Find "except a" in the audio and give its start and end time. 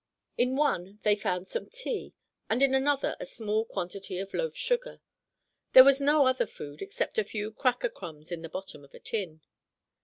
6.81-7.23